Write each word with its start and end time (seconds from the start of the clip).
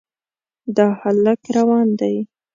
دا 0.75 0.87
هلک 1.01 1.41
روان 1.57 1.87
دی. 1.99 2.15